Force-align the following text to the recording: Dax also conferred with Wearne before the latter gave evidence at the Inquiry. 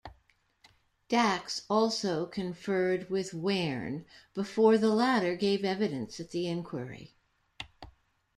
Dax 1.09 1.61
also 1.69 2.25
conferred 2.25 3.11
with 3.11 3.35
Wearne 3.35 4.03
before 4.33 4.75
the 4.79 4.89
latter 4.89 5.35
gave 5.35 5.63
evidence 5.63 6.19
at 6.19 6.31
the 6.31 6.47
Inquiry. 6.47 7.13